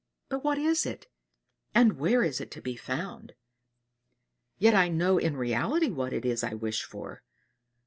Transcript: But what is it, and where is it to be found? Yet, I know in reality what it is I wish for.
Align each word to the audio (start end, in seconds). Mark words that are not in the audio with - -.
But 0.29 0.43
what 0.43 0.57
is 0.57 0.87
it, 0.87 1.05
and 1.75 1.99
where 1.99 2.23
is 2.23 2.41
it 2.41 2.49
to 2.53 2.59
be 2.61 2.75
found? 2.75 3.35
Yet, 4.57 4.73
I 4.73 4.87
know 4.87 5.19
in 5.19 5.37
reality 5.37 5.91
what 5.91 6.11
it 6.11 6.25
is 6.25 6.43
I 6.43 6.55
wish 6.55 6.83
for. 6.83 7.21